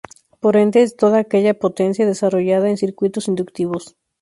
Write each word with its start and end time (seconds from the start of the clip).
Por 0.39 0.57
ende, 0.57 0.81
es 0.81 0.97
toda 0.97 1.19
aquella 1.19 1.53
potencia 1.59 2.07
desarrollada 2.07 2.67
en 2.71 2.77
circuitos 2.77 3.27
inductivos. 3.27 3.97